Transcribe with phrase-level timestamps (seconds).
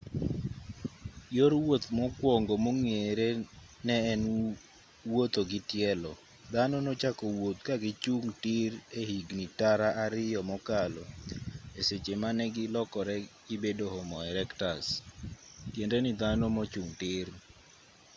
[1.37, 3.27] yor wuoth mokwongo mong'ere
[3.85, 4.21] ne en
[5.11, 6.11] wuotho gi tielo
[6.53, 11.03] dhano nochako wuoth ka gichung' tir e higni tara ariyo mokalo
[11.79, 13.17] e seche mane gilokore
[13.47, 14.85] gibedo homo erectus
[15.73, 17.27] tiende ni dhano mochung' tir